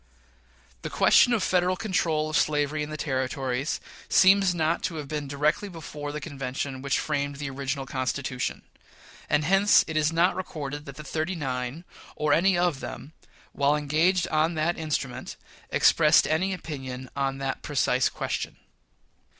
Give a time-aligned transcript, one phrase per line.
[0.81, 5.27] The question of Federal control of slavery in the Territories seems not to have been
[5.27, 8.63] directly before the convention which framed the original Constitution;
[9.29, 11.83] and hence it is not recorded that the "thirty nine,"
[12.15, 13.13] or any of them,
[13.51, 15.35] while engaged on that instrument,
[15.69, 18.57] expressed any opinion on that precise question.